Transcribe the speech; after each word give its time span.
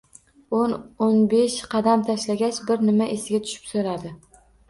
O'n-o'n 0.59 1.17
besh 1.33 1.57
qadam 1.75 2.05
tashlagach 2.09 2.59
bir 2.71 2.83
nima 2.87 3.09
esiga 3.19 3.43
tushib 3.45 3.71
so'radi: 3.75 4.15